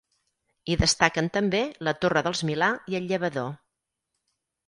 [0.69, 3.53] Hi destaquen també la Torre dels Milà i el llavador.